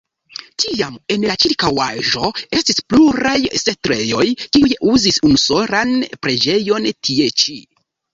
Tiam 0.61 0.93
en 1.15 1.25
la 1.31 1.33
ĉirkaŭaĵo 1.41 2.29
estis 2.59 2.79
pluraj 2.93 3.33
setlejoj, 3.63 4.25
kiuj 4.57 4.71
uzis 4.95 5.21
unusolan 5.29 5.93
preĝejon 6.27 6.89
tie 7.09 7.29
ĉi. 7.43 7.59